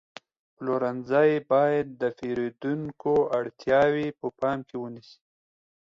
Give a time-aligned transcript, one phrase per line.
[0.55, 5.19] پلورنځی باید د پیرودونکو اړتیاوې په پام کې ونیسي.